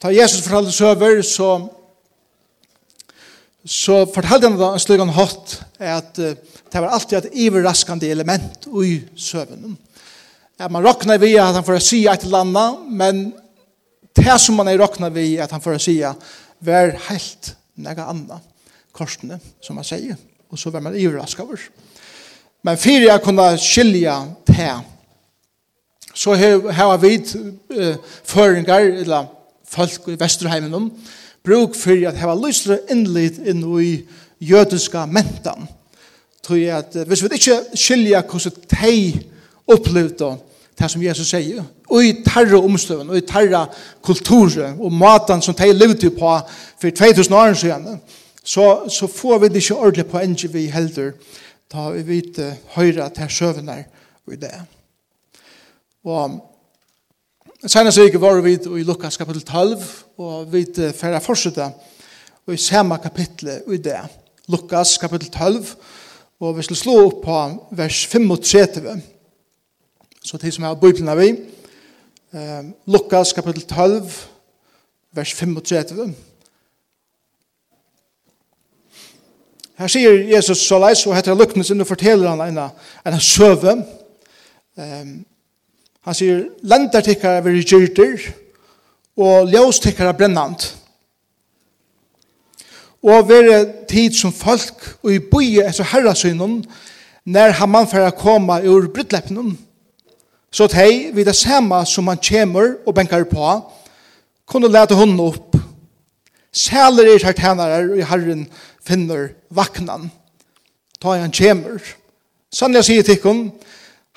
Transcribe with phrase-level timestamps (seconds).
[0.00, 1.50] Ta Jesus fortalte søver, så,
[3.64, 6.30] så fortalte han da en slik han hatt at uh,
[6.70, 9.74] det var alltid et iverraskende element i søvnen.
[10.56, 13.20] At man råkna vi at han får si et eller annet, men
[14.16, 18.38] det som man er råkna vi at han får si var helt nega anna
[18.96, 20.16] korsene, som man sier.
[20.48, 21.66] Og så var man iverraskende over.
[22.64, 24.16] Men fyrir jeg kunne skilja
[24.48, 24.72] det,
[26.14, 29.28] så har vi uh, føringar, eller
[29.70, 30.90] folk i Vesterheimen
[31.44, 33.92] bruk for at heva lysre innlit inn i
[34.40, 35.68] jødiska mentan.
[36.44, 39.20] Tog at hvis vi ikke skilja hvordan de
[39.70, 40.36] opplevde
[40.80, 43.66] det som Jesus sier, og i tarra omstøven, og i tarra
[44.02, 46.30] kulturen, og matan som de levde på
[46.80, 48.00] for 2000 år siden,
[48.44, 51.12] så, så får vi det ikke ordentlig på enn vi heldur,
[51.72, 52.40] da vi vet
[52.74, 53.84] høyre til søvnene
[54.32, 54.54] i det.
[56.04, 56.40] Og
[57.60, 59.82] Senast vik var vi i Lukas kapitel 12,
[60.16, 60.62] og vi
[60.96, 61.66] færre fortsette
[62.48, 63.98] i samme kapittel i det.
[64.48, 65.66] Lukas kapitel 12,
[66.40, 67.36] og vi skal slå opp på
[67.76, 68.96] vers 35,
[70.24, 71.28] så til som er bøyplene vi.
[72.88, 74.08] Lukas kapitel 12,
[75.12, 76.14] vers 35.
[79.76, 82.70] Her sier Jesus så leis, og heter Luknes, og forteller han en,
[83.04, 83.82] en søve,
[84.80, 85.18] um,
[86.06, 88.30] Han sier, lendar er veri gyrtir,
[89.20, 90.62] og ljós er brennand.
[93.02, 96.62] Og veri tid som folk, og i boi etter herrasynun,
[97.24, 99.58] når han man fyrir koma ur brytleppnum,
[100.50, 103.50] så at hei, vid det samme som han kjemur og benkar på,
[104.46, 105.54] kunne lete hunden opp.
[106.52, 108.48] Sæler er her tænare, og i herren
[108.82, 110.10] finner vaknan.
[111.00, 111.78] Ta han kjemur.
[112.52, 113.52] Sannlega sier tikkum,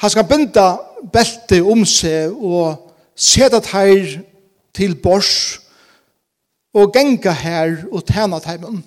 [0.02, 0.68] Han skal binda
[1.14, 4.20] belte om seg og seta teir
[4.74, 5.60] til bors
[6.74, 8.82] og genga her og tæna teimen.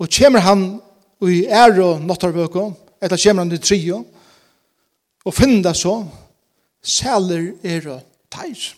[0.00, 0.80] Og kjemmer han
[1.28, 2.64] i ære nåttarvøkå,
[3.02, 4.04] etter kjemmer han i trio,
[5.24, 6.00] og finner så,
[6.82, 8.00] sæler er og
[8.32, 8.72] teir.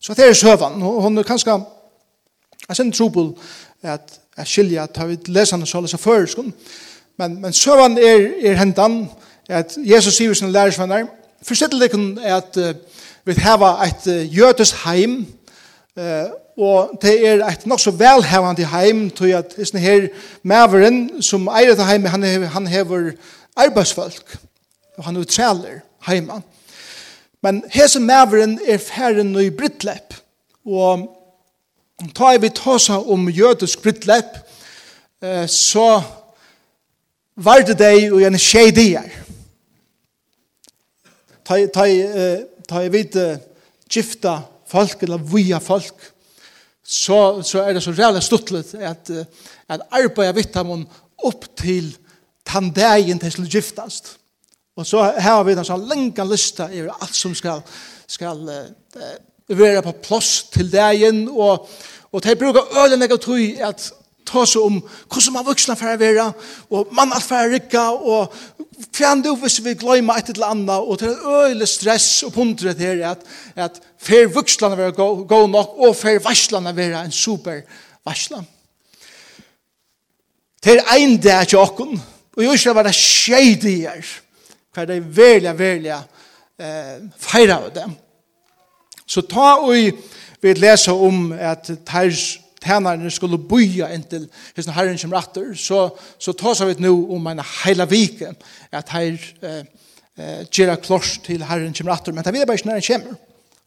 [0.00, 1.56] Så det er søvan, og hun er kanskje,
[2.68, 3.32] jeg synes trobel
[3.82, 6.52] at jeg skiljer at jeg vil lese henne så, så før, skulle
[7.18, 9.04] Men, men søvann er, er hendan,
[9.48, 11.06] at Jesus sier sin lærersvenner,
[11.42, 12.72] forstittel det kun at uh,
[13.24, 15.20] vi heva et uh, jødes heim,
[15.96, 20.08] uh, og det er et nok så velhevende heim, tog at sånne her
[20.42, 23.12] maveren som eier dette heim, han, hever, han hever
[23.56, 24.36] arbeidsfolk,
[24.98, 26.40] og han uttræler heima.
[27.42, 30.14] Men hese maveren er færre i brittlepp,
[30.66, 31.10] og
[32.14, 34.38] tar vi tåsa om jødisk brittlepp,
[35.46, 36.02] så
[37.36, 39.06] varde deg og en tjej dier.
[41.44, 41.86] Ta, ta,
[42.68, 43.18] ta jeg vid
[43.90, 44.38] gifta
[44.70, 46.10] folk eller via folk,
[46.84, 49.10] så, så er det så reale stuttlet at,
[49.68, 50.72] at arbeidet vitt av
[51.24, 51.92] opp til
[52.44, 54.16] tandegjen til skulle giftast.
[54.76, 57.62] Og så her har vi en sånn lenge lista i alt som skal,
[58.10, 59.12] skal uh,
[59.48, 61.68] være på plass til dagen, og,
[62.10, 63.86] og de bruker ølen jeg at
[64.26, 66.26] ta seg om hvordan man vuxna for å være,
[66.70, 68.32] og man er for å rikka, og
[68.94, 73.02] fjern du hvis vi gløyma et eller annet, og til øyelig stress og pundret her,
[73.12, 73.24] at,
[73.56, 74.96] at fer vuxlene være
[75.28, 77.62] gå nok, og fer varslene være en super
[78.06, 78.42] varsla.
[80.64, 81.98] Det er en dag til åkken,
[82.36, 84.14] og jeg ikke være det skjeidier,
[84.74, 87.92] for det er veldig, veldig eh, feira av dem.
[89.06, 89.76] Så ta og
[90.44, 95.88] vi leser om at Tars tænarne skulle boja inntil hos herren som ratter, så,
[96.18, 98.34] så tar vi nå om en heila vike,
[98.72, 102.80] at her eh, gjør klors til herren som ratter, men det er bare ikke når
[102.80, 103.14] han kommer.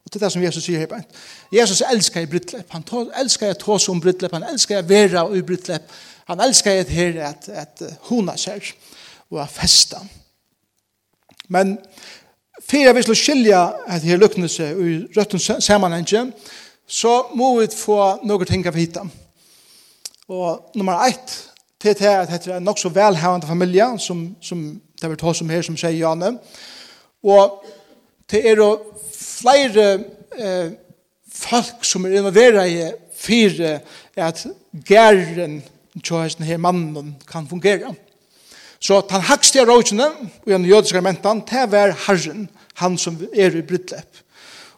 [0.04, 1.02] Og det er det som Jesus sier her
[1.52, 5.26] Jesus elskar i brittlepp, han elsker elskar jeg tås om brittlepp, han elskar jeg vera
[5.36, 5.90] i brittlepp,
[6.28, 8.64] han elskar jeg her at, at hona ser
[9.30, 10.00] og er festa.
[11.48, 11.76] Men
[12.68, 16.32] fyrir vi skulle skilja at her lukkne seg i røtten sammanhengen,
[16.88, 19.04] så må vi få noen ting av hitta.
[20.28, 21.34] Og nummer ett,
[21.78, 24.64] til det er at det er nok så velhavende familie, som, som
[25.00, 26.34] det er to som her, som sier Janne.
[27.22, 27.62] Og
[28.30, 28.70] det er jo
[29.14, 29.86] flere
[30.36, 30.72] eh,
[31.32, 33.78] folk som er involveret i fire,
[34.16, 34.46] at
[34.84, 35.62] gæren
[36.04, 37.94] til her mannen kan fungere.
[38.80, 40.06] Så han hakste av rådene,
[40.46, 44.20] og den jødiske menten, det er Herren, han som er i Brytlepp.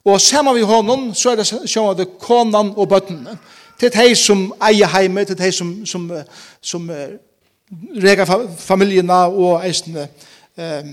[0.04, 3.36] Og sammen vi honom, så er det sjåan det konan og bøttene.
[3.80, 6.08] Til de som eier heime, til de som, som,
[6.62, 6.90] som, som
[8.02, 10.08] reger familiene og eisene
[10.58, 10.88] uh,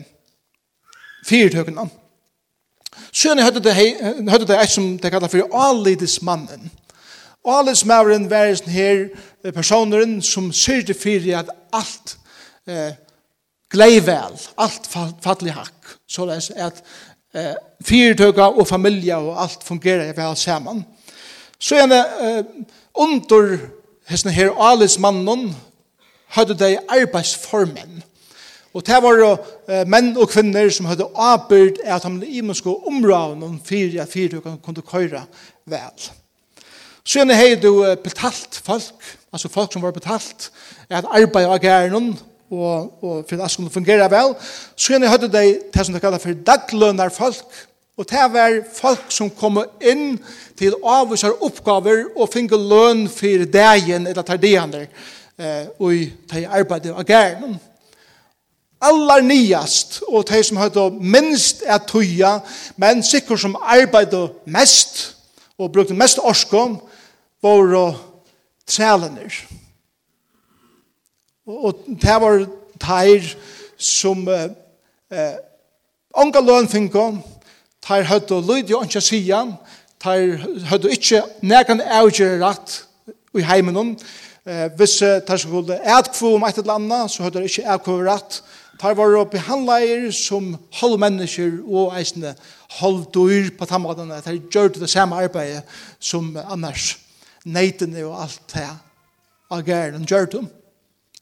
[1.28, 1.88] fyrtøkene.
[3.14, 3.76] Sjøen høyde det,
[4.48, 6.72] det eit som de kallar for alidesmannen.
[7.48, 9.04] Alidesmaveren var en her
[9.56, 12.18] personeren som syrte fyrir at alt
[12.68, 12.98] eh,
[13.72, 14.90] glei vel, alt
[15.24, 15.94] fattelig hakk.
[16.10, 16.84] Så det er at
[17.38, 17.54] eh,
[17.86, 20.84] fyrtøka og familie og alt fungerer vel sammen.
[21.60, 22.44] Så er det eh,
[22.96, 23.58] under
[24.10, 25.56] hesten her alismannen
[26.36, 28.04] hadde de arbeidsformen.
[28.74, 33.60] Og det var eh, menn og kvinner som hadde avbyrd at de imenske områdene om
[33.66, 35.26] fire at fire kunne, køre
[35.66, 36.10] vel.
[37.08, 40.50] Så gjerne hei du betalt folk, altså folk som var betalt,
[40.90, 42.18] at arbeid av gæren,
[42.52, 44.36] og, og for at skulle fungere vel,
[44.76, 47.66] så gjerne høyde de det som de kallet for daglønner folk,
[47.98, 50.20] og det var folk som kom inn
[50.58, 55.96] til avvisar oppgaver og finne løn for dagen eller tardianer eh, og
[56.30, 57.58] de arbeidet av gæren.
[58.78, 62.38] Allar nyast, og de som høyde minst er tøya,
[62.78, 65.16] men sikkert som arbeidde mest
[65.58, 66.78] og brukte mest orskån,
[67.42, 67.98] var
[68.68, 69.26] trælene.
[69.26, 69.42] Trælener
[71.48, 72.42] Og det var
[72.76, 73.24] teir
[73.80, 75.38] som eh,
[76.12, 77.06] onga lønfinko,
[77.88, 79.54] teir høyde og lyd jo ikke sian,
[80.04, 82.82] teir høyde ikke nekan avgjere rett
[83.38, 83.94] i heimenon.
[84.44, 88.42] Eh, hvis teir skulle etkvo om et eller annet, så høyde ikke etkvo rett.
[88.82, 90.52] Teir var å behandleir som
[90.82, 92.36] halv mennesker og eisne
[92.82, 94.20] halv dyr på tammadene.
[94.26, 95.64] Teir gjør det samme arbeidet
[95.96, 96.98] som annars.
[97.48, 98.68] Neitene og alt det.
[99.48, 100.48] Ageren gjør det.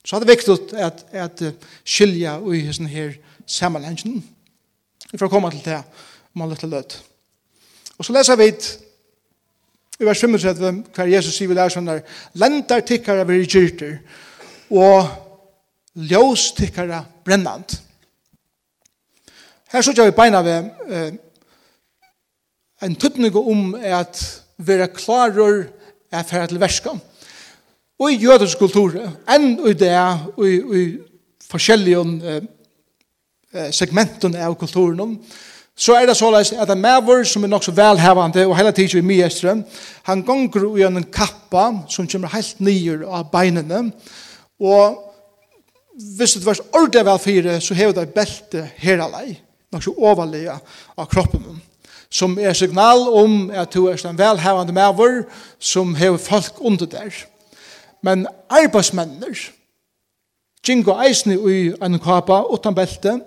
[0.06, 1.42] Så det er viktigt at, at
[1.84, 3.16] skilja i sånne her
[3.50, 4.22] sammenhengen
[5.12, 5.82] Vi får komme til det
[6.36, 6.98] om alle til løt.
[7.98, 8.50] Og så leser vi
[10.00, 12.04] i vers 35 hva Jesus sier vi der sånn der
[12.36, 14.00] Lentar tikkara vi gyrter
[14.70, 15.08] og
[15.96, 17.78] ljós tikkara brennant.
[19.72, 21.14] Her så vi beina ved eh,
[22.84, 24.20] en tuttning om at
[24.58, 25.66] vera klarur
[26.12, 27.00] er ferdig til verskam.
[28.00, 28.96] Og i jødisk kultur,
[29.32, 29.96] enn i det,
[30.36, 30.84] og i, i
[31.48, 35.16] forskjellige eh, segmenten av kulturen,
[35.76, 39.04] så er det såleis at en maver som er nok så velhevande og hele tiden
[39.04, 39.58] i myestre,
[40.08, 43.90] han gonger i en kappa som kommer helt nyer av beinene,
[44.60, 45.02] og
[46.18, 49.38] hvis det var ordentlig vel fire, så hever det belte her alai,
[49.72, 50.56] nok så overlige
[50.98, 51.62] av kroppen
[52.16, 55.24] som er signal om at du er en velhevande maver
[55.60, 57.12] som hever folk under der.
[58.06, 59.40] Men arbeidsmenner,
[60.66, 63.20] Gingo eisne i en kapa utan belte,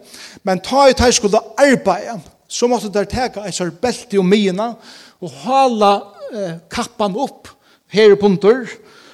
[0.43, 2.17] men ta i teg skulle arbeida,
[2.49, 4.73] så måtte der teka eisar belte og mina,
[5.23, 5.93] og hala
[6.33, 7.51] eh, kappan opp
[7.95, 8.67] her i punter,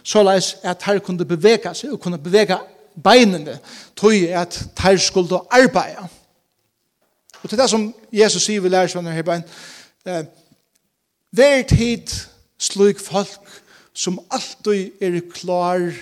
[0.05, 2.61] så leis at her kunne bevega seg, og kunne bevega
[3.05, 3.59] beinene,
[3.97, 6.09] tog at her skulle arbeida.
[7.43, 9.45] Og til det som Jesus sier vi lærer sånn her bein,
[10.07, 10.25] eh,
[11.35, 12.13] Vær tid
[12.63, 13.64] slik folk
[13.95, 15.93] som alltid er klar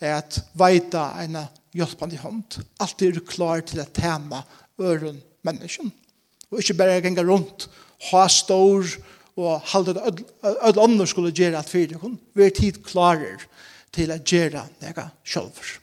[0.00, 1.36] at veita en
[1.76, 2.60] hjelpende hånd.
[2.80, 4.42] Alltid er klar til at tema
[4.80, 5.92] øren mennesken.
[6.50, 7.68] Og ikke bare ganga rundt,
[8.10, 8.86] ha stor
[9.40, 12.18] og halda det alle andre skulle gjøre at fyrir kun.
[12.34, 13.44] Vi er tid klarer
[13.92, 15.78] til at gjøre nega sjølver.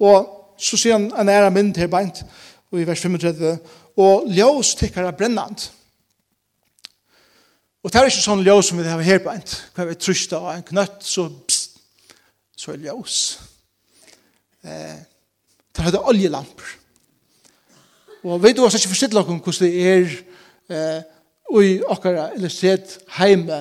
[0.00, 2.22] Og så sier han en æra mynd her beint,
[2.72, 3.56] og i vers 35,
[3.96, 5.70] og ljós tikkara brennant.
[7.86, 9.44] Og det er ikke sånn ljøs som vi har her på en,
[9.76, 11.76] hva vi trysta av en knøtt, så pst,
[12.58, 13.18] så er ljøs.
[14.66, 14.96] Eh,
[15.70, 16.72] det er høyde oljelamper.
[18.26, 20.16] Og vet du hva som ikke forstidla om hvordan det er
[20.74, 21.04] eh,
[21.62, 23.60] i okkara illustrert sted heime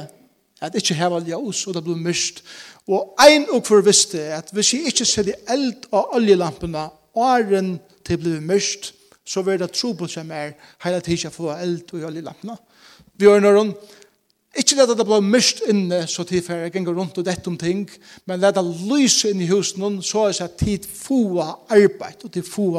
[0.57, 2.41] at ikke heva ljøs og det blir myrst.
[2.89, 7.75] Og ein og for visste at hvis jeg ikke ser det eld av oljelampene åren
[8.01, 8.89] til blir mørkt,
[9.21, 12.57] så vil det tro på seg mer hele tiden for eld og oljelampene.
[13.21, 13.75] Vi har noen
[14.55, 17.57] Ikke leta det blå mist inne, så tid for jeg ganger rundt og dette om
[17.59, 17.83] ting,
[18.25, 22.69] men leta lyse inn i husen, så er det tid få arbeid, og tid få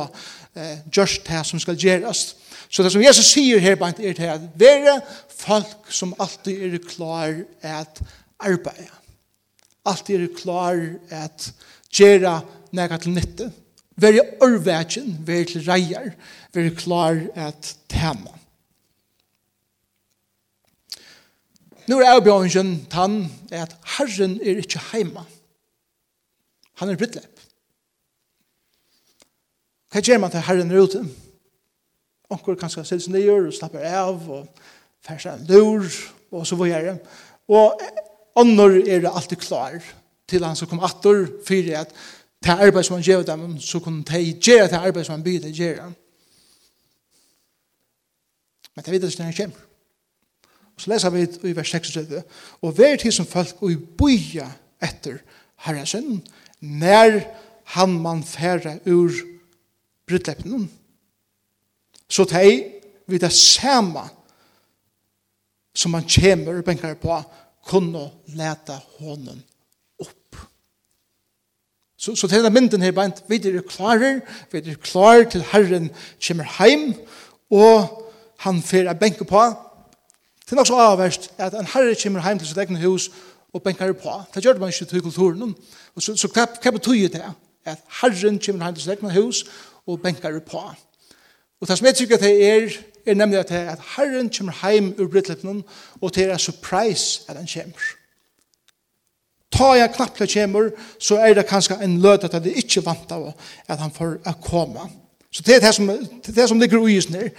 [0.56, 2.30] eh, just det som skal gjøres.
[2.68, 5.00] Så det som Jesus sier her, bare er det at være
[5.36, 8.00] folk som alltid er klar at
[8.40, 8.88] arbeide.
[9.86, 10.80] Alltid er klar
[11.10, 11.52] at
[11.92, 12.40] gjøre
[12.72, 13.50] nægget til nytte.
[13.96, 16.10] Være ørvægen, være til reier,
[16.54, 18.32] være klar at tema.
[21.88, 25.24] nu er avbjørnsen tann er at Herren er ikke heima.
[26.80, 27.32] Han er brittlepp.
[29.92, 31.04] Hva gjør man til Herren er ute?
[32.30, 34.64] Onkur kanskje sitter sin nyår og slapper av og
[35.06, 35.86] fær seg en lur
[36.34, 36.98] og så videre.
[37.48, 37.80] Og
[38.36, 39.78] ånder er det alltid klar
[40.26, 41.94] til han som kom attor fyrir at
[42.42, 45.46] det arbeid som han gjør dem så kunne de gjøre det arbeid som han byr
[45.46, 45.86] det gjøre.
[48.74, 49.62] Men det vet jeg ikke når han kommer.
[50.76, 52.22] Og så leser vi i vers 36.
[52.62, 54.50] Og vær tid som folk og boja
[54.82, 55.22] etter
[55.64, 56.20] herresen,
[56.60, 57.22] når
[57.76, 59.12] han man færre ur
[60.06, 60.68] brudleppen.
[62.08, 62.62] Så teg
[63.06, 64.04] vi det samme
[65.76, 67.18] som man kommer og benker på
[67.66, 68.06] kunne
[68.36, 69.42] lete hånden
[70.00, 70.38] opp.
[71.98, 74.20] Så, så til denne mynden her bare, vi er klare,
[74.52, 75.90] vi er klare til Herren
[76.22, 76.92] kommer hjem,
[77.50, 78.04] og
[78.44, 79.42] han fer a benke på,
[80.46, 83.10] Det er nok så avverst at en herre kommer hjem til sitt egne hus
[83.52, 84.12] og benker på.
[84.34, 85.56] Det gjør man ikke til kulturen.
[85.94, 87.24] Og så, så hva, hva betyr det?
[87.66, 89.42] At herren kommer hjem til sitt egne hus
[89.86, 90.62] og benker på.
[91.60, 95.10] Og det som jeg tykker det er, er nemlig at, at herren kommer hjem ur
[95.10, 95.64] brittlippen
[96.00, 97.92] og det er en surprise at han kommer.
[99.50, 103.32] Ta jeg knapple kommer, så er det kanskje en lød at det ikke vant av
[103.68, 104.90] at han får komme.
[105.32, 107.30] Så det er det som, det, er det som ligger i her.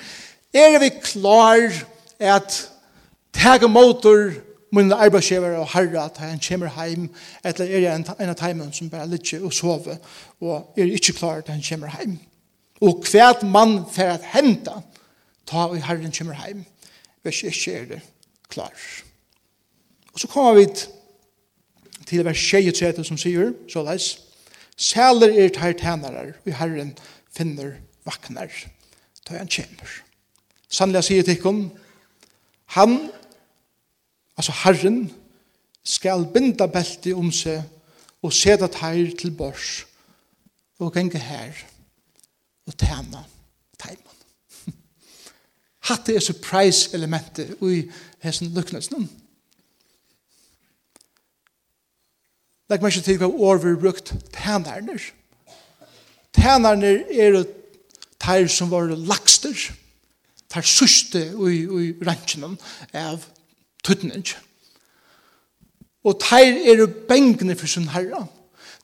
[0.53, 1.71] Er vi klar
[2.19, 2.71] at
[3.34, 4.34] Tega motor
[4.72, 7.10] mun arbeidsgiver og herra at han kommer heim
[7.43, 9.98] eller er jeg en en av timen som bare ligger og sover
[10.41, 12.19] og er ikke klar at han kommer heim.
[12.81, 14.81] Og hvert mann for at henta
[15.48, 16.65] ta og herren kommer heim
[17.24, 18.01] hvis ikke er det
[18.50, 18.74] klar
[20.13, 20.67] og så kommer vi
[22.05, 24.17] til vers 23 som sier så leis
[24.77, 26.98] Sæler er tar tænare, og herren
[27.34, 28.51] finner vaknar,
[29.25, 29.89] da han kjemur.
[30.69, 31.72] Sannlega sier tikkum,
[32.77, 33.10] han
[34.38, 35.12] altså Herren,
[35.88, 37.63] skal binda belti om seg
[38.25, 39.86] og seta teir til bors
[40.84, 41.56] og genge her
[42.67, 43.24] og tæna
[43.79, 44.17] teimen.
[45.88, 47.86] Hatt er surprise-elementet i
[48.25, 49.08] hessen lukknesen.
[52.67, 55.00] Legg meg ikke til hva år vi brukt tænarner.
[56.36, 57.46] Tænarner er
[58.20, 59.56] teir som var lakster,
[60.51, 62.60] teir suste i, i rannsjonen
[62.91, 63.24] av
[63.88, 64.27] tøtning.
[66.08, 68.25] Og teir er bengne for sin herra.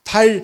[0.04, 0.42] Teir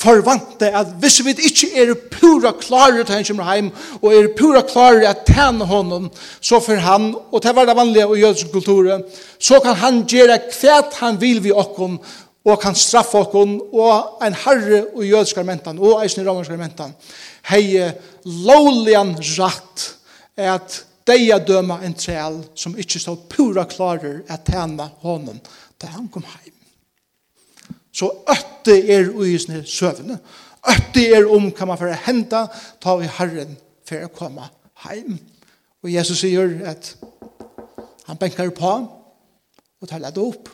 [0.00, 3.68] forvante at hvis vi ikke er pura klare til han kommer heim,
[4.00, 6.08] og er pura klare at tjene honom,
[6.40, 9.04] så for han, og det var det vanlige i jødisk kulturen,
[9.38, 11.98] så kan han gjøre hva han vil vi okkom,
[12.44, 16.94] og kan straffe okkom, og en herre i jødisk armentan, og eisen i romersk armentan,
[17.50, 17.90] hei
[18.24, 19.90] lovlian rett,
[20.36, 25.40] at deia døma en trel som ikkje stod pura klarer at tæna honom
[25.80, 26.54] da han kom heim.
[27.92, 30.20] Så ötte er uisne søvne.
[30.68, 32.46] Ötte er om kan man færa henta
[32.80, 33.56] ta vi herren
[33.88, 34.46] for å komme
[34.84, 35.18] heim.
[35.82, 36.94] Og Jesus sier at
[38.06, 38.72] han benkar på
[39.80, 40.50] og tar ledd opp.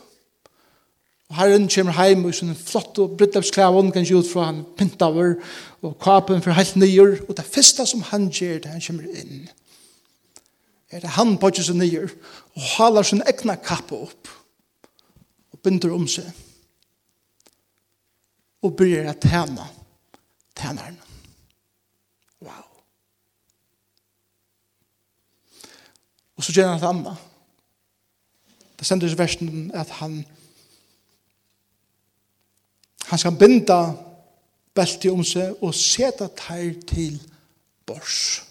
[1.26, 5.34] Og herren kommer heim og sånn flott og bryllupsklæven kan ut fra han pintaver
[5.82, 7.18] og kapen for helt nyer.
[7.26, 9.48] Og det første som han gjør det han kommer inn
[10.90, 12.10] er det han bøtje seg nyer
[12.54, 14.30] og halar sin egna kappe opp
[15.52, 16.28] og binder om seg
[18.64, 19.66] og begynner at tjene
[20.56, 20.96] tjeneren.
[22.40, 22.64] Wow.
[26.36, 27.26] Og så gjør han et annet.
[28.76, 30.22] Det sender seg versen at han
[33.06, 33.78] han skal binda
[34.74, 37.20] beltet om seg og seta teir til
[37.86, 38.45] bors.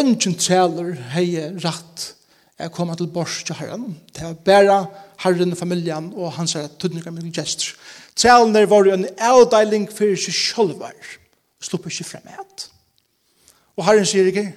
[0.00, 1.28] ønsken treler hei
[1.62, 2.12] rett
[2.58, 3.96] er kom til bors til herren.
[4.12, 4.78] Det var bare
[5.24, 7.74] herren og familien og hans er tøtninger med gester.
[8.16, 10.96] Trelene var jo en avdeiling for seg sjølver.
[11.60, 12.68] Slupper ikke frem et.
[13.76, 14.48] Og herren sier ikke,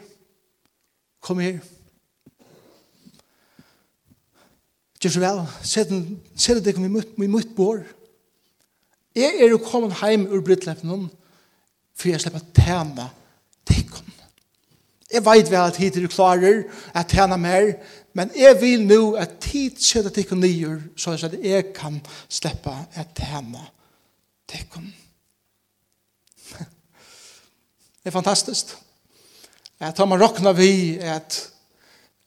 [1.20, 1.60] kom her.
[5.00, 7.84] Gjør så vel, se det deg vi møtt bor.
[9.16, 11.08] Jeg er jo kommet hjem ur Brytlepen,
[11.96, 13.10] for jeg slipper tema
[15.10, 16.64] Jeg vet vel at hit er klarer
[16.94, 17.72] at tjene mer,
[18.14, 21.98] men jeg vil nå at tid skjøter til kun nyer, så at jeg kan
[22.30, 23.64] slippe at tjene
[24.50, 24.92] til kun.
[28.00, 28.76] Det er fantastisk.
[29.80, 31.40] Jeg tar meg råkna vi at,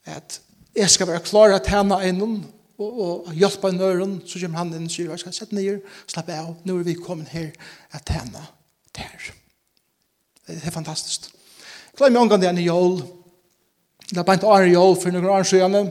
[0.05, 0.41] at
[0.77, 2.41] jeg skal være klar at tjene innom,
[2.83, 5.79] og, og hjelpe en øren, så kommer han inn og sier, jeg skal sette nyer,
[6.11, 7.53] slappe av, nå er vi kommet her
[7.95, 8.43] at tjene
[8.97, 9.29] der.
[10.49, 11.31] Det er fantastisk.
[11.93, 12.95] Klem jeg omgang det enn i jól.
[14.09, 15.91] Det er bænt åren i jól for noen år siden.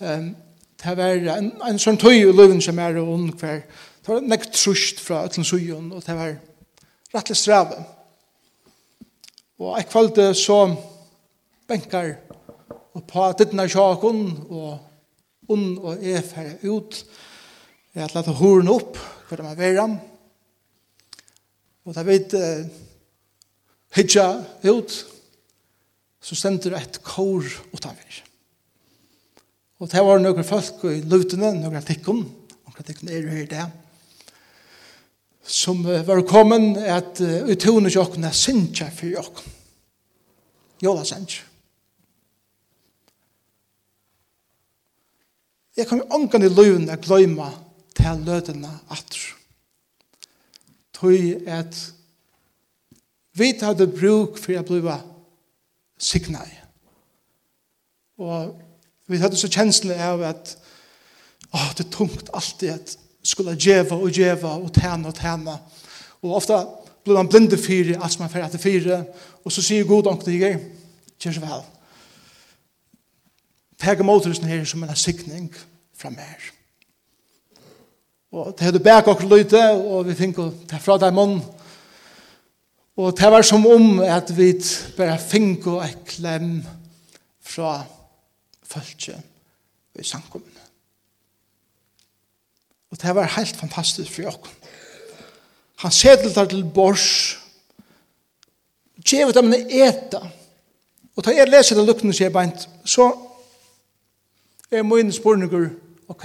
[0.00, 3.58] Det var en, en sånn tøy i løven som er ond hver.
[4.00, 6.30] Det var nek trusht fra Øtlen Sujon, og det var
[7.12, 7.82] rettelig strave.
[9.60, 10.60] Og jeg kvalte så
[11.68, 12.14] benkar
[12.96, 16.96] og på dittna sjakon og ond og er fer ut.
[17.92, 19.84] Jeg har lagt horen opp for hver er vera.
[21.84, 22.64] Og da vet uh,
[23.96, 24.30] hitja
[24.64, 24.96] ut
[26.26, 28.22] så stender et kår utenfor.
[29.78, 32.24] Og det var noen folk i lutene, noen tikkene,
[32.66, 33.66] noen tikkene er jo her i det,
[35.46, 39.52] som var kommet at utone til er sinja for åkne.
[40.82, 41.44] Jola sinja.
[45.76, 47.50] Jeg kan jo ångan i løyvene gløyma
[47.94, 49.26] til lødene atter.
[50.96, 51.76] Tøy at
[53.36, 54.96] vi tar det bruk for å blive
[55.98, 56.50] signai.
[58.18, 58.62] Og
[59.08, 60.56] vi hadde så kjensle av at
[61.52, 65.56] åh, det er tungt alltid at skulle djeva og djeva og tæna og tæna.
[66.22, 66.64] Og ofta
[67.04, 69.02] blir man blinde fyri, alt som man fyrir etter fyri,
[69.44, 70.58] og så sier god ångte jeg,
[71.22, 71.64] kjør så vel.
[73.78, 75.54] Pega motorisen her som en sikning
[75.94, 76.50] fra mer.
[78.32, 81.65] Og det hadde bæk okkur løyte, og vi finko, det er fra deg mån, og
[82.96, 84.52] Og det var som om at vi
[84.96, 86.64] bare finko et klem
[87.44, 87.84] fra
[88.64, 89.22] følge
[89.94, 90.52] i samkommet.
[92.90, 94.50] Og det var helt fantastisk for oss.
[95.76, 97.36] Han sedel der til bors,
[99.04, 100.22] djevet dem en eta,
[101.16, 103.10] og ta jeg leser det lukkende, sier beint, så
[104.70, 105.68] er mine spørninger,
[106.08, 106.24] ok,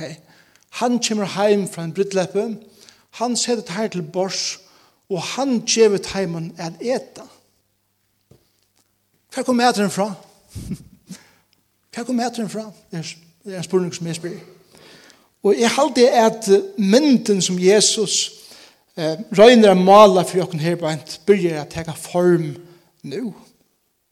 [0.80, 2.46] han kommer heim fra en brittleppe,
[3.20, 4.61] han sedel der til bors,
[5.12, 7.26] og han gjevet heimen at eta.
[9.32, 10.08] Hva kom eteren fra?
[11.92, 12.70] Hva kom eteren fra?
[12.92, 14.40] Det er en spurning som jeg spyr.
[15.44, 18.32] Og jeg halte at mynden som Jesus
[18.96, 22.54] eh, røyner og maler for jokken her beint, begynner å teka form
[23.04, 23.32] nå.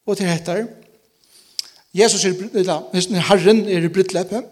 [0.06, 0.66] Og til heter
[1.94, 4.44] Jesus er, eller, Herren er i brittleppet,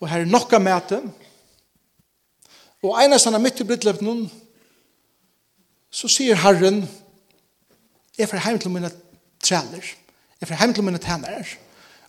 [0.00, 1.02] og her er nokka mæte,
[2.82, 4.28] Og einast han er mitt i brittløpnen,
[5.90, 6.84] så sier Herren,
[8.18, 8.90] jeg får heim til mine
[9.42, 9.88] træler,
[10.40, 11.44] jeg får heim til mine tænere,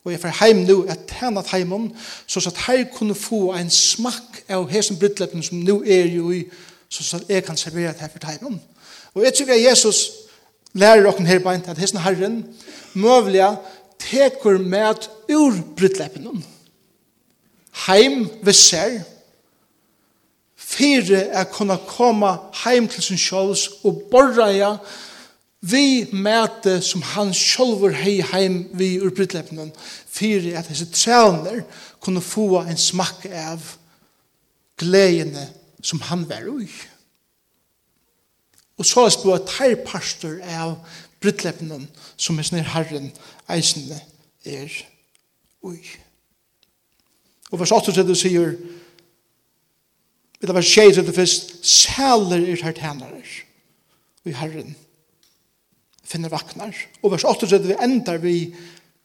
[0.04, 1.98] og jeg får heim nu at tænat heimen,
[2.28, 6.44] så at her kunne få en smakk av hesen brittløpnen som nu er jo i,
[6.90, 8.62] så at jeg kan servere det her for heimen.
[9.14, 10.12] Og jeg tror at Jesus
[10.74, 12.46] lærer dere her beint at hesen Herren
[12.94, 13.56] møvliga
[14.00, 16.46] tekur med ur brittløpnen.
[17.88, 19.02] Heim ved ser,
[20.70, 24.76] fyrir er kunna koma heim til sin sjåls og borraja
[25.62, 29.74] vi mæte som han sjålver hei heim vi ur brytlepnen
[30.08, 31.64] fyrir at hese træner
[32.00, 33.76] kunne få en smakk av
[34.80, 35.50] gledene
[35.84, 36.70] som han var ui.
[38.80, 40.78] Og så er det bare tær pastor av
[41.20, 43.12] brytlepnen som er snir herren
[43.52, 44.00] eisende
[44.46, 44.72] er
[45.62, 45.82] ui.
[47.52, 48.54] Og vers 8 sier
[50.40, 53.24] Vi tar vers skjeit til det først, sæler er her tænare,
[54.24, 54.76] og i Herren
[56.04, 56.76] finner vaknar.
[57.04, 58.56] Og vers 8 til vi endar vi,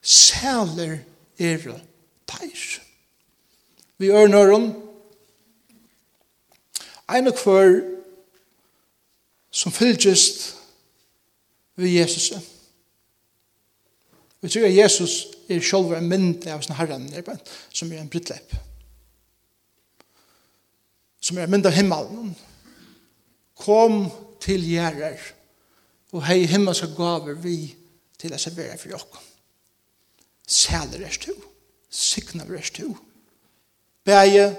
[0.03, 0.99] sæler
[1.38, 1.81] er
[2.27, 2.81] teir.
[3.99, 4.73] Vi ør nøren,
[7.11, 7.83] ein og kvar
[9.51, 10.55] som fylgist
[11.77, 12.33] vi Jesus.
[14.40, 17.09] Vi tror at Jesus er sjølver en mynd av sin herren,
[17.73, 18.55] som er en brittlepp
[21.25, 22.35] som er mynd av himmelen,
[23.57, 24.05] kom
[24.43, 25.21] til gjerrer,
[26.13, 27.73] og hei himmelske gaver vi
[28.21, 29.23] til å servere for dere.
[30.45, 31.33] Sæler er stu,
[31.89, 32.91] sikna er stu.
[34.05, 34.51] Bæje,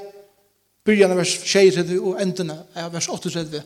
[0.85, 3.61] byrjan av vers 36 og endene av vers 38,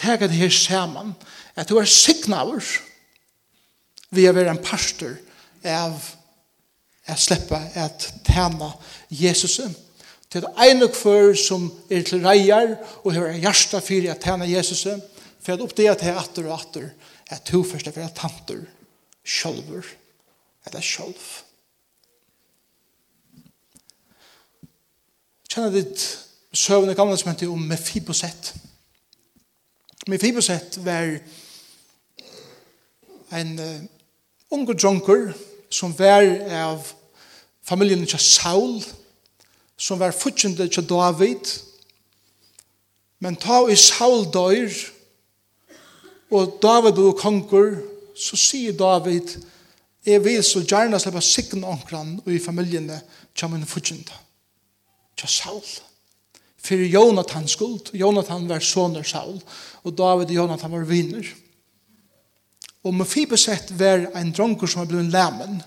[0.00, 1.12] tega det her saman,
[1.54, 2.64] at du er signaver
[4.10, 5.14] vi er en pastor
[5.62, 5.94] av
[7.10, 8.72] å slippe at tjena
[9.14, 9.70] Jesusen
[10.30, 14.86] til ein og kvar som er til reier og har hjärsta fyrir at tjene Jesus
[15.40, 16.90] for at oppdega til atter og atter
[17.30, 18.62] at to første for at tanter
[19.24, 19.86] sjolver
[20.66, 21.30] eller sjølv
[25.50, 26.02] Kjenner ditt
[26.54, 28.52] søvende gamle som heter om Mephiboset
[30.06, 31.18] Mephiboset var
[33.34, 33.82] en uh,
[34.50, 35.32] unge dronker
[35.70, 36.86] som var av
[37.66, 38.78] familien til Saul.
[38.78, 38.99] og
[39.80, 41.54] som var futsjende til David,
[43.20, 44.74] men ta i Saul døyr,
[46.30, 47.80] og David og konger,
[48.16, 49.38] så sier David,
[50.06, 53.00] jeg vil så gjerne slippe sikken omkran og i familiene
[53.36, 54.12] til min futsjende,
[55.16, 55.64] til Saul.
[56.60, 59.40] For Jonathan skuld, Jonathan var soner Saul,
[59.82, 61.24] og David og Jonathan var vinner.
[62.84, 65.62] Og Mephibosheth var en dronker som var blevet læmen.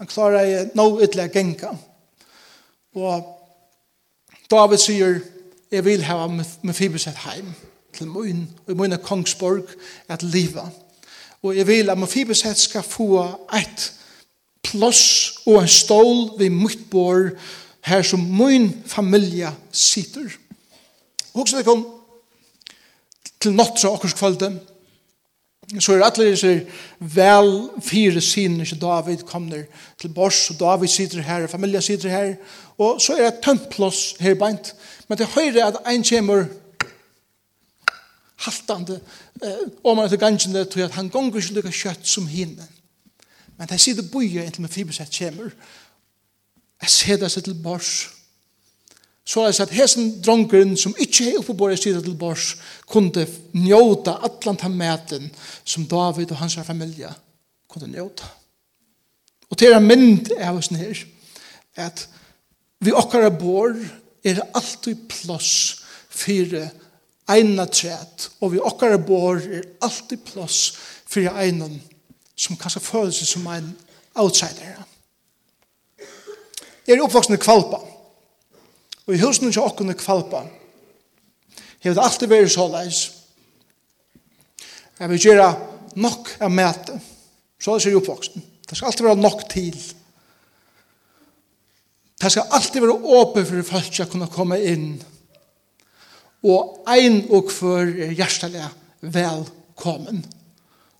[0.00, 1.72] Han klarer nå ytterligere genka.
[2.94, 3.22] Og
[4.50, 5.20] David sier,
[5.70, 6.26] jeg vil hava
[6.66, 7.52] Mefiboset heim
[7.94, 9.68] til min, og i mun kongsborg
[10.08, 10.66] at liva.
[11.42, 13.22] Og jeg vil at Mefiboset skal få
[13.54, 13.92] et
[14.62, 17.30] plåss og en stål ved mitt bor
[17.86, 20.28] her som min familia sitter.
[21.34, 21.86] Og så det kom
[23.40, 24.56] til nåttra okkurskvalde, og
[25.78, 26.66] så er alle disse
[26.98, 27.52] vel
[27.82, 29.62] fire sinne som David kommer
[30.00, 32.34] til Bors, og David sitter her, og familien sitter her,
[32.78, 34.74] og så er det tømt plås her beint.
[35.08, 36.44] Men det høyre at en kommer
[38.40, 39.00] haltande
[39.42, 42.66] eh, om han til gangene til at han gonger ikke lykka kjøtt som hinne.
[43.58, 45.52] Men det sitter boje inntil med fibersett kommer.
[46.80, 48.08] Jeg ser det seg til Bors,
[49.24, 52.56] så er det at hesen dronkeren som ikke er oppe på bordet sida til bors,
[52.86, 55.30] kunne njóta allan ta meten
[55.64, 57.12] som David og hans familie
[57.68, 58.26] kunne njóta.
[59.50, 61.04] Og til en mynd er hos her,
[61.76, 62.08] at
[62.80, 63.74] vi okkar bor
[64.24, 66.56] er alltid plass for
[67.30, 70.72] eina træt, og vi okkar bor er alltid plass
[71.06, 71.80] for einan
[72.40, 73.72] som kanskje føler seg som en
[74.18, 74.78] outsider.
[76.86, 77.82] Jeg er oppvoksen i Kvalpa.
[79.10, 80.44] Og i husen til åkken kvalpa.
[81.82, 82.98] Jeg det alltid vært så leis.
[85.00, 85.48] Jeg vil gjøre
[85.98, 86.94] nok av mæte.
[87.58, 88.44] Så er det oppvoksen.
[88.68, 89.80] Det skal alltid være nok til.
[92.22, 94.88] Det skal alltid være åpen for folk å kunne komme inn.
[96.46, 98.70] Og ein og for hjertelig
[99.02, 100.22] velkommen.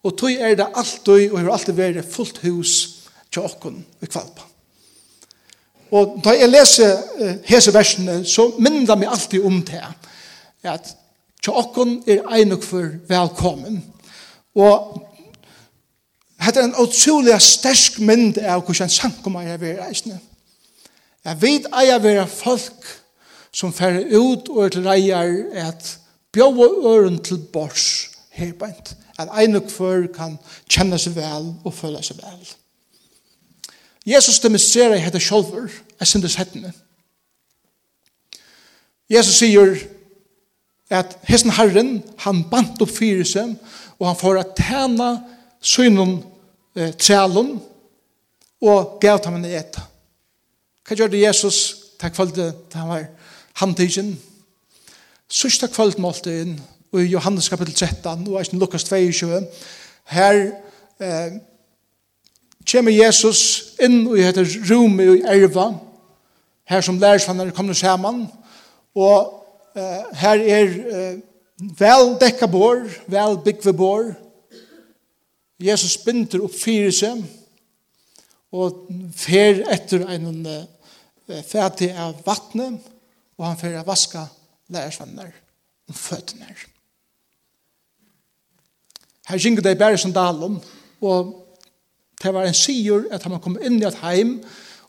[0.03, 2.79] Og tog er det alltid, og har alltid vært fullt hus
[3.31, 4.50] til åkken i kvalpa.
[5.91, 9.83] Og da jeg leser uh, hese versene, så minner det meg alltid om det.
[10.63, 10.95] At
[11.43, 13.81] tjokken okkon er einog for velkommen.
[14.55, 15.01] Og
[16.41, 20.21] det er en utrolig stersk mynd av hvordan sankommer eier vi reisende.
[21.25, 22.87] Jeg vet at jeg vi folk
[23.53, 25.99] som fer ut og er til reier at
[26.33, 28.97] bjóa øren til bors herbeint.
[29.19, 30.39] At einog for kan
[30.71, 32.55] kjenne seg vel og føle seg vel.
[34.07, 35.69] Jesus demonstrerer i hette sjolver,
[36.01, 36.73] jeg syndes hettene.
[39.11, 39.75] Jesus sier
[40.91, 43.57] at hessen herren, han bant opp fyrisen,
[43.99, 45.11] og han får at tæna
[45.61, 46.23] synen
[46.77, 47.59] eh, trælen,
[48.61, 49.85] og gav ham en eta.
[50.87, 53.07] Hva gjør det Jesus, til for det, han var
[53.61, 54.19] handtidgen,
[55.31, 55.69] Sørste
[56.27, 56.57] inn,
[56.93, 59.47] og i Johannes kapitel 13, og i Lukas 22,
[60.11, 60.53] her
[61.01, 61.33] eh,
[62.67, 65.71] kommer Jesus inn i dette rommet i erva,
[66.71, 68.27] her som lærersvannerne kommer sammen,
[68.95, 69.47] og
[69.77, 71.19] eh, her er uh,
[71.79, 74.11] vel dekka bor, vel byggve bor.
[75.61, 77.23] Jesus binder opp fire seg,
[78.51, 82.81] og fer etter en uh, fætig av vattnet,
[83.39, 84.27] og han fer av vaska
[84.71, 85.33] lærersvannerne
[85.91, 86.55] om føttene.
[89.31, 90.59] Her synger det bare sandalen,
[91.01, 91.40] og
[92.23, 94.39] Det var en sigur at han kom inn i et heim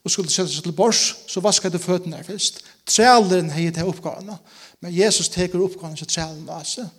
[0.04, 2.64] og skulle sette seg til bors, så vaskade føttene her først.
[2.90, 4.38] Træleren hei til oppgavene.
[4.82, 6.90] Men Jesus teker oppgavene til træleren av seg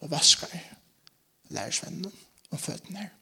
[0.00, 0.52] og vaskar
[1.52, 2.08] lærersvennen
[2.50, 3.14] om føttene her.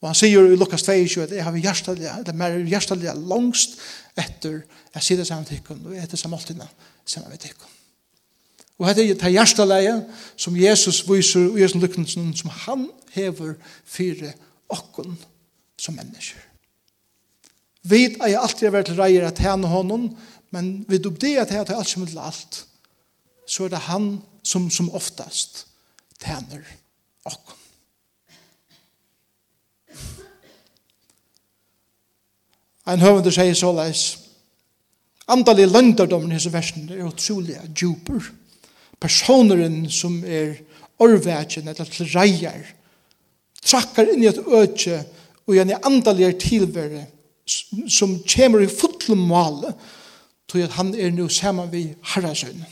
[0.00, 3.76] Og han sier i Lukas 22 at jeg har hjertelig, eller mer hjertelige langst
[4.18, 4.62] etter
[4.94, 6.62] jeg sier det sammen til henne, og etter samme alltid
[7.04, 7.74] sammen med henne.
[8.80, 9.96] Og dette er det hjertelige
[10.40, 14.32] som Jesus viser og Jesus lykkende som han hever fire
[14.72, 15.18] okken
[15.80, 16.40] som mennesker.
[17.88, 20.10] Vi er alltid vært til reier at henne honom,
[20.52, 22.64] men vi dub det at henne alt som er alt,
[23.48, 24.12] så er det han
[24.44, 25.64] som som oftast
[26.20, 26.64] tæner
[27.24, 27.38] oss.
[32.90, 34.18] En høvende sier såleis,
[35.30, 38.32] Andalig løndardommen i disse versene er utrolig djuper.
[39.00, 40.56] Personeren som er
[40.98, 42.64] orvætjen eller til reier,
[43.62, 44.98] trakkar inn i et øtje
[45.50, 47.06] og en andalig tilvære
[47.90, 49.72] som kommer i fotlom mål
[50.50, 52.66] til at han er nå sammen vi herresøyne.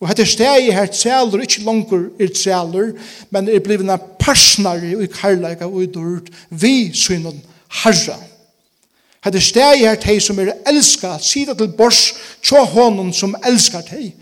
[0.00, 2.92] Og dette stedet her træler, ikke langer er træler,
[3.30, 7.42] men er blevet en personer i karlaga og i dørt vi synen
[7.82, 8.18] herre.
[9.24, 12.12] Hette steg her teg som er elsket, sida til bors,
[12.46, 14.12] tjå hånden som elskar teg.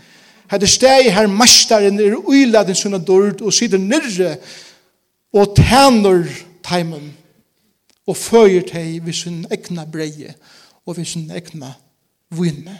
[0.49, 4.37] Hette steg her mastaren er uiladen sunna dørt og sida nyrre
[5.35, 6.23] og tæner
[6.65, 7.13] teimen
[8.05, 10.35] og føyer teg ved sin egna breie
[10.85, 11.73] og ved sin egna
[12.35, 12.75] vinne.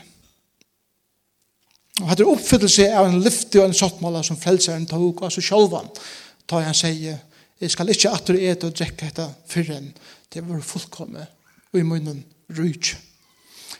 [2.01, 5.71] Og hadde oppfyllelse av en lyfte og en sottmåla som frelseren tog altså seg
[6.45, 7.17] da han sier,
[7.57, 9.87] jeg skal ikke atter et og drekke dette fyrren,
[10.29, 11.23] det var fullkomme,
[11.71, 12.19] og i munnen
[12.53, 12.91] ryk.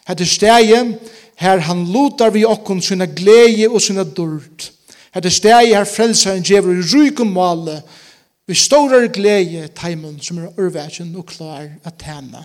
[0.07, 0.95] Hette steget,
[1.37, 4.71] her han lotar vi okkon sina glede og sina durt.
[5.13, 8.04] Hette steget her frelseren gjever i rykum male, og
[8.47, 12.43] Vi stårar glede teimen som er urvægen og klar at tjene.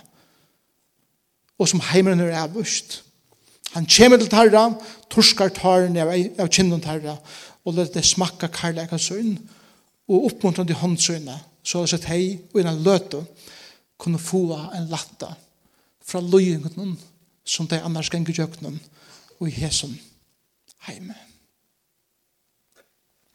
[1.59, 3.03] Og som heimen er avvust.
[3.71, 4.65] Han kommer til tarra,
[5.09, 7.15] torskar tarren av kinnen tarra,
[7.63, 9.37] og let det smakka karlæka søgn,
[10.09, 13.21] og oppmuntran til håndsøgna, så at hei og innan løte
[14.01, 15.29] kunne få en latta
[16.03, 16.97] fra løyngnen
[17.45, 18.79] som de annars ganger jøknen
[19.39, 19.93] og i hesen
[20.87, 21.15] heime.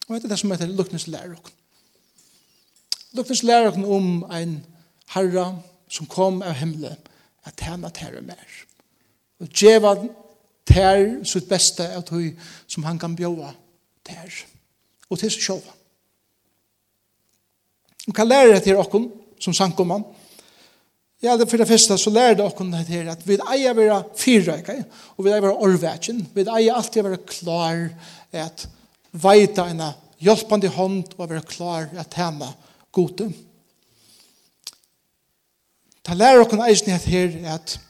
[0.09, 1.56] Og det er det som heter Luknes lærokken.
[3.17, 4.59] Lukkvis lærer oss om en
[5.15, 5.47] herre
[5.89, 6.99] som kom av himmelen
[7.47, 8.47] at tjene tære mer.
[9.41, 9.95] Og djeva
[10.67, 12.27] ter sitt beste av tog
[12.67, 13.53] som han kan bjåa
[14.07, 14.43] ter.
[15.09, 15.75] Og til seg sjåva.
[18.07, 19.09] Og hva lærer det til okken
[19.43, 20.05] som sankoman?
[21.25, 24.03] Ja, det for det første så lærer det okken det til at vi eier være
[24.21, 24.77] fyrrøyke,
[25.17, 27.87] og vi eier være orvætjen, vi eier alltid være klar
[28.37, 28.67] at
[29.17, 29.81] veita en
[30.23, 32.51] hjelpande hånd og være klar at tjene
[32.97, 33.29] gode.
[36.07, 37.81] Ta lærer okkur eisen at her at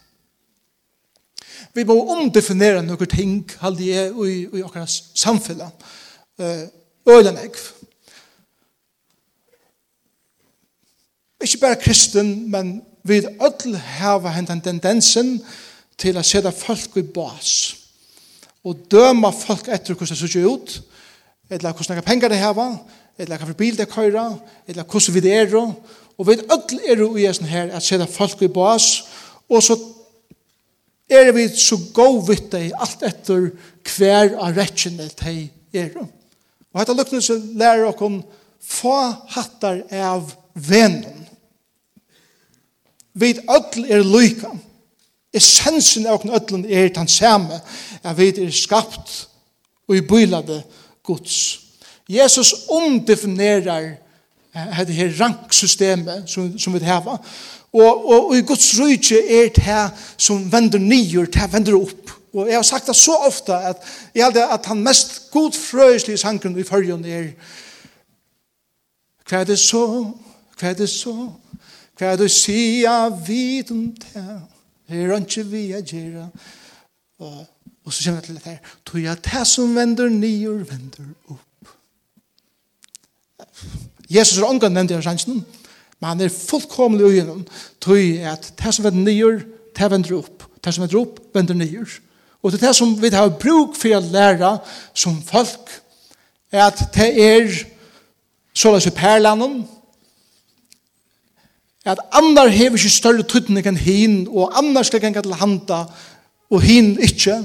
[1.76, 5.68] vi må omdefinere noen ting halde jeg i, i okkara samfella
[7.08, 7.64] øylen ekv
[11.44, 15.36] ikke bare kristen men vi ødel hava hentan tendensen
[16.00, 17.52] til å sette folk i bas
[18.66, 20.78] og døma folk etter hvordan det ser ut
[21.50, 22.70] eller hvordan det pengar det hava
[23.18, 24.30] eller hva for bil det køyra,
[24.68, 25.54] eller hvordan vi det er,
[26.16, 29.04] og vi ødel er jo i sånn her, at sette folk i bas,
[29.48, 29.76] og så
[31.08, 33.50] er vi så god vitt deg, alt etter
[33.86, 35.92] hver av rettjene til er.
[35.96, 38.22] Og dette lukkene så lærer dere
[38.66, 38.96] få
[39.32, 41.26] hattar av vennen.
[43.16, 44.50] Vi ødel er lyka.
[45.36, 47.60] Essensen av ødelen er den samme,
[48.02, 49.28] at vi er skapt
[49.86, 50.62] og i bylade
[51.06, 51.65] Guds
[52.08, 53.96] Jesus omdefinerar
[54.86, 57.00] det her ranksystemet som, som vi har.
[57.72, 62.12] Og, og, og i Guds rydse er det som vender nyer, det vender opp.
[62.36, 63.76] Og jeg har sagt det så ofte at
[64.14, 67.32] jeg hadde at han mest godfrøyslige sangen i følgen er
[69.28, 70.12] Hva er det så?
[70.58, 71.14] Hva er det så?
[71.98, 74.26] Hva er det sia vid om det?
[74.88, 76.28] Her er vi er gjerra.
[77.18, 77.46] Og,
[77.84, 78.58] og så kommer jeg til det her.
[78.84, 81.40] Tog jeg det som vender nyer, vender opp.
[84.10, 85.44] Jesus er ångan nevnt i arrangen,
[86.00, 87.44] men han er fullkomlig ugenom,
[87.80, 89.40] tog at det som vender nyer,
[89.76, 90.44] det vender opp.
[90.64, 91.96] Det som vender opp, vender nyer.
[92.42, 94.52] Og det er det som vi har bruk for å lære
[94.94, 95.72] som folk,
[96.52, 97.48] er at det er
[98.56, 99.64] så løs i perlanden,
[101.86, 105.84] at andre hever ikke større tydning enn hin, og andre skal gjenka til handa,
[106.50, 107.36] og hin ikke,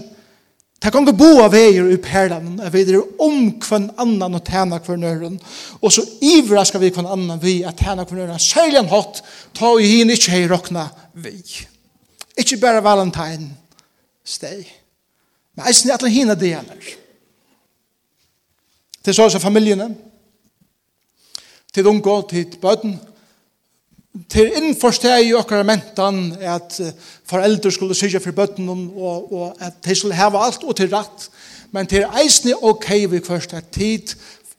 [0.81, 4.47] Ta kan gå bo av veier i perlen, at vi er om kvann annan og
[4.47, 5.35] tjena kvann nøren,
[5.77, 9.21] og så ivra skal vi kvann annan vi at tjena kvann nøren, særlig en hatt,
[9.53, 11.35] ta i hin ikke hei rokna vi.
[12.33, 13.51] Ikke bare valentine,
[14.25, 14.65] steg.
[15.53, 16.89] Men eisen er alle hina deler.
[19.05, 19.91] Til så er familiene,
[21.73, 22.97] til unge, til bøten,
[24.31, 26.75] til innforsteg i okkara mentan at
[27.29, 31.29] foreldre skulle sykja for bøtten og, og at de skulle heva alt og til rett.
[31.71, 34.15] Men til eisne ok vi først at tid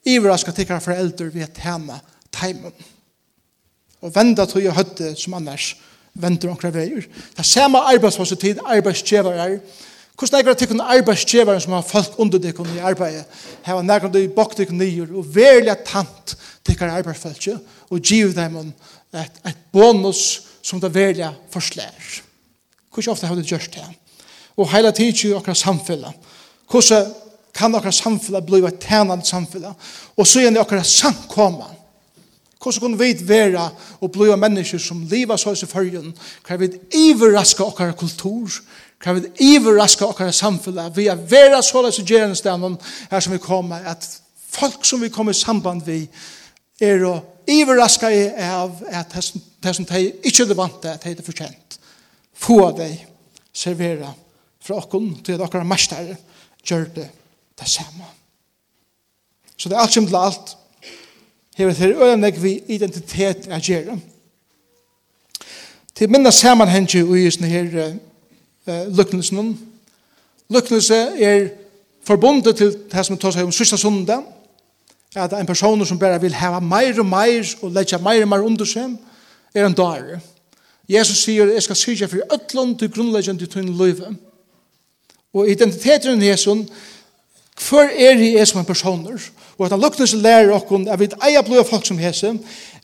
[0.09, 2.01] ivraska tikkara foreldre vi at hema
[2.33, 2.75] teimen
[4.03, 5.77] og venda tog jeg høtte som annars
[6.19, 9.59] vender okkara veier det er samme arbeidsfase tid arbeidsgjevarar
[10.19, 13.25] Hvordan er det tikkun arbeidsgjevaren som har folk under det i arbeidet?
[13.65, 16.37] Her var nærkant i bak tikkun nyer og verilig tant
[16.67, 17.59] tykkar arbeidsfeltje,
[17.91, 18.57] og giv dem
[19.15, 22.23] et, et bonus som det velja forslær.
[22.93, 23.87] Hvor ofte har du gjort det?
[24.57, 26.13] Og heila tid i okra samfella.
[26.71, 27.13] Hvordan
[27.55, 29.73] kan okra samfella bli et tænande samfella?
[30.17, 31.71] Og så er i okra samkomma.
[32.63, 33.71] Hvordan kan vi være
[34.01, 36.15] og bli mennesker som lever så i følgen?
[36.45, 38.51] Kan vi iverraska okra kultur?
[39.03, 42.77] kan vi iverraska okkara samfunnet vi er vera så i gjerningsstenen
[43.11, 44.07] her som vi kommer at
[44.51, 46.09] folk som vi kommer i samband vi
[46.83, 47.15] er å
[47.49, 51.79] iverraska i av at det som de ikke er vant til, at det er fortjent.
[52.35, 52.99] Få av deg
[53.53, 54.11] servera
[54.63, 56.17] fra okken til at okkara mestere
[56.67, 57.09] gjør det
[57.59, 58.07] det samme.
[59.57, 60.57] Så det er alt som til alt.
[61.57, 64.01] Hever til øyne vi identitet er gjerne.
[65.95, 67.75] Til minna sammanhenge i sånne her
[68.67, 69.53] uh, lukkelsen.
[70.49, 71.51] Lukkelse er
[72.05, 74.25] forbundet til det som tar seg om sørste sundag,
[75.15, 78.45] at en person som bare vil ha mer og mer og legge mer og mer
[78.47, 78.97] under seg,
[79.55, 80.17] er en dag.
[80.89, 84.15] Jesus sier, jeg skal syrja for øtlån til grunnleggen til tunn løyve.
[85.35, 86.67] Og identiteten i Jesus,
[87.69, 89.21] hver er i jeg som en personer?
[89.59, 92.33] Og at han lukkner seg lærer okkon, at vi eier blod av folk som hese,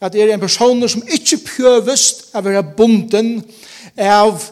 [0.01, 3.39] at er en personer som ikke pjøvest av å være bunden
[3.97, 4.45] av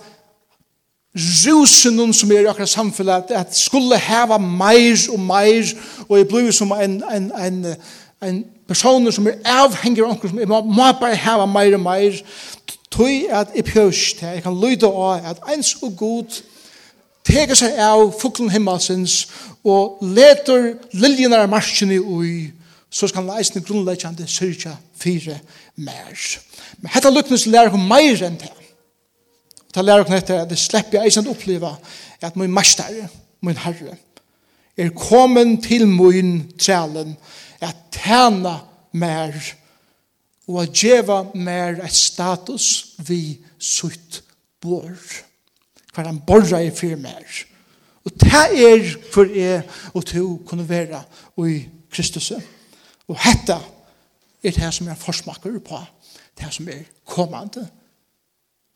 [1.17, 5.73] rusen som er i akkurat samfunnet, at skulle heva meir og meir,
[6.09, 7.67] og jeg blir som en, en, en,
[8.23, 11.81] en person som er avhengig av anker, som jeg må, må bare heva meir og
[11.81, 12.21] meir,
[12.93, 16.43] tøy at jeg pjøst, jeg kan lyde av at ens og god
[17.27, 19.25] tega seg av fuklen himmelsens
[19.67, 22.53] og leter liljene av marsjene ui,
[22.91, 25.41] så skal han leisne grunnleggjande syrja fire
[25.75, 26.15] mer.
[26.81, 28.53] Men hetta lukknes lærer hun meir enn det
[29.77, 33.09] ta lærer oss etter at det slipper jeg eisen å att at min mestere,
[33.43, 33.99] min herre,
[34.77, 37.17] er kommen til min trælen
[37.61, 38.57] at tjene
[38.93, 39.37] mer
[40.49, 44.23] og at djeva mer et status vi sutt
[44.61, 44.93] bor.
[45.95, 47.25] Hver han borra i fyr mer.
[48.05, 49.63] Og det er for jeg
[49.95, 51.03] og to kunne være
[51.49, 52.33] i Kristus.
[53.09, 53.59] Og dette
[54.43, 55.83] er det som er forsmakker på
[56.37, 57.67] det som er kommande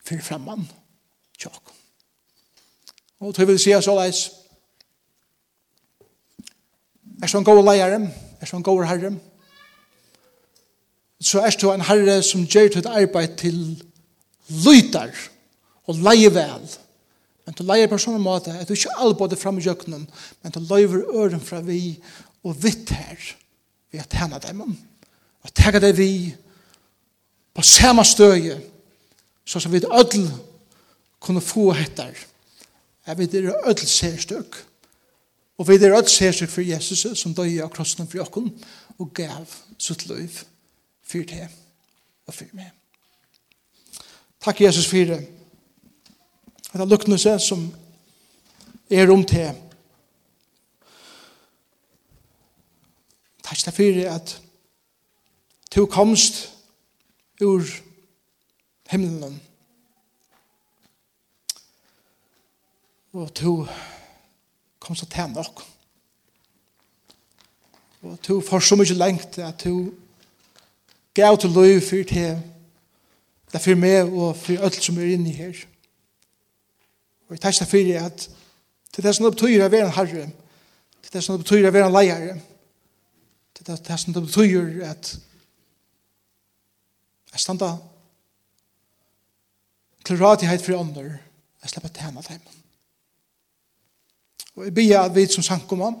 [0.05, 0.67] for fremman
[1.41, 1.73] tjokk.
[3.21, 4.29] Og du vil si så leis.
[7.21, 7.99] Er så en god leier,
[8.41, 9.11] er så en god herre,
[11.21, 13.59] så er du en herre som gjør ditt arbeid til
[14.65, 15.11] lyder
[15.85, 16.65] og leier vel.
[17.45, 20.07] Men du leier på en sånn måte at du ikke alle både fram i jøkkenen,
[20.41, 21.99] men du leier øren fra vi
[22.41, 23.21] og vitt her
[23.91, 24.63] vi har tjena dem.
[25.43, 26.31] Og tega det vi
[27.53, 28.55] på samme støye,
[29.45, 30.29] så som vi ødel
[31.21, 32.17] kunne få hettar.
[33.07, 34.57] Jeg vet det er ødel særstøk.
[35.57, 38.49] Og vi er ødel særstøk for Jesus som døg av krossen for jokken
[38.97, 39.45] og gav
[39.77, 40.41] sitt liv
[41.03, 41.47] for det
[42.27, 42.71] og for meg.
[44.41, 45.19] Takk Jesus for det.
[46.71, 47.67] Det er lukknelse som
[48.89, 49.51] er om til.
[53.43, 54.41] Takk for det at
[55.75, 56.49] du komst
[57.41, 57.65] ur
[58.89, 59.41] himmelen
[63.13, 63.65] og to
[64.79, 65.63] kom så til nok.
[68.01, 69.93] Og to for så mye lengt at to
[71.13, 72.41] gav til løy for til
[73.51, 75.51] det er for meg og for alt som er inne her.
[77.27, 78.29] Og jeg takker for at
[78.93, 80.29] til det som det betyr å være en herre,
[81.03, 82.37] til det som det betyr å være en leiere,
[83.55, 85.11] til det som det betyr at
[87.31, 87.73] jeg standa
[90.05, 91.13] til radighet for ånder,
[91.61, 92.60] jeg slipper til tjene dem.
[94.55, 95.91] Og jeg bia at vi som sankumma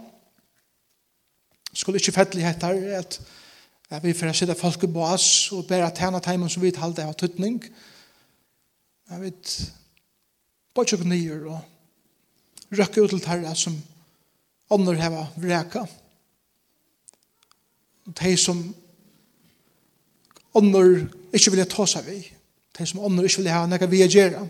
[1.73, 3.21] skulle ikke fettelig hettar at,
[3.89, 7.15] at vi får sitte folk på oss og bære tjene teimen som vi talte av
[7.15, 7.61] tøtning.
[9.11, 9.55] Jeg vet
[10.75, 13.75] bare ikke nyer og røkke ut til tarra som
[14.71, 15.85] ånder heva vreka.
[18.07, 18.61] Og de som
[20.55, 22.21] ånder ikke vilja ta seg vi.
[22.77, 24.47] De som ånder ikke vilja ha nekka vi gjøre.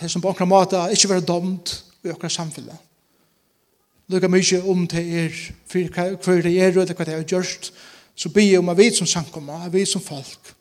[0.00, 2.76] De som på ankra mata ikke vil ha domt i okra samfunnet.
[4.08, 5.36] Lukka mykje om det er,
[5.72, 7.72] hver det er, og hva det er gjørst,
[8.14, 10.54] så bygge om at vi som samkomma, at vi som folk,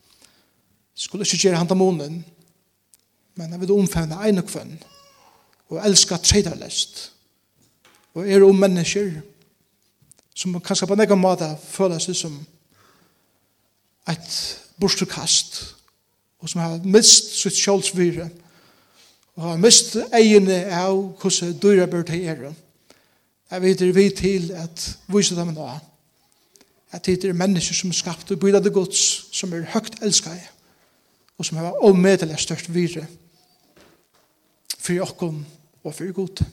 [0.95, 2.23] skulle ikke gjøre handamonen,
[3.35, 4.77] men at vi omfevne ein og kvann,
[5.69, 7.11] og elska tredalest,
[8.13, 9.11] og er om mennesker,
[10.35, 12.37] som kanskje på nekka måte føler seg som
[14.09, 14.37] et
[14.79, 15.75] bortstukast,
[16.39, 18.42] og som har mist sitt sjålsvyre, og
[19.35, 22.43] og har mist egene av hvordan dyrer bør til er.
[23.51, 25.71] Jeg vet vi til at vise dem nå
[26.93, 28.99] at det er mennesker som er skapt og bydde det gods
[29.33, 30.51] som er høyt elsket
[31.37, 33.07] og som har omedelig størst vire
[34.77, 35.45] for åkken
[35.83, 36.43] og for god.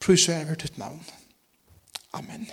[0.00, 1.00] Prøys er vi ditt navn.
[2.12, 2.48] Amen.